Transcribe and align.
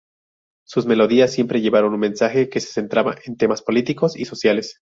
Sus 0.65 0.87
melodías 0.87 1.31
siempre 1.31 1.61
llevaron 1.61 1.93
un 1.93 1.99
mensaje 1.99 2.49
que 2.49 2.59
se 2.59 2.73
centraba 2.73 3.19
en 3.25 3.37
temas 3.37 3.61
políticos 3.61 4.17
y 4.17 4.25
sociales. 4.25 4.79